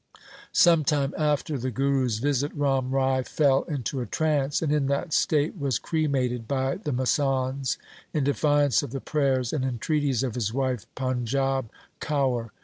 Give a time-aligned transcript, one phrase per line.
[0.55, 5.13] Some time after the Guru's visit Ram Rai fell into a trance, and in that
[5.13, 7.77] state was cremated by the masands
[8.11, 11.69] in defiance of the prayers and en treaties of his wife Panjab
[11.99, 12.49] Kaur.